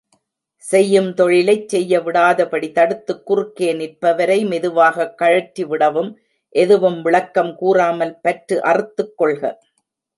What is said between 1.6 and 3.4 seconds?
செய்யவிடாதபடி தடுத்துக்